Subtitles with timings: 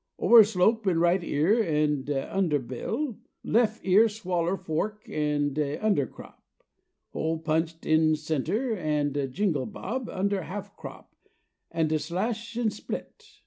[0.19, 6.41] "Overslope in right ear an' de underbill, Lef' ear swaller fork an' de undercrop,
[7.13, 11.13] Hole punched in center, an' de jinglebob Under half crop,
[11.69, 13.27] an' de slash an' split.